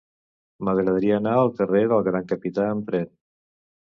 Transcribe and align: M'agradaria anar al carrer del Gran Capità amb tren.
M'agradaria 0.67 1.19
anar 1.23 1.33
al 1.41 1.51
carrer 1.59 1.83
del 1.91 2.01
Gran 2.09 2.25
Capità 2.33 2.65
amb 2.69 2.89
tren. 2.91 3.07